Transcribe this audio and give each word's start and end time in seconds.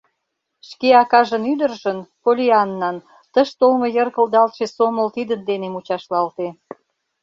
Шке 0.69 0.89
акажын 1.01 1.43
ӱдыржын, 1.51 1.99
Поллианнан, 2.23 2.97
тыш 3.33 3.49
толмо 3.59 3.87
йыр 3.95 4.09
кылдалтше 4.15 4.65
сомыл 4.75 5.07
тидын 5.15 5.41
дене 5.49 5.67
мучашлалте. 5.71 6.47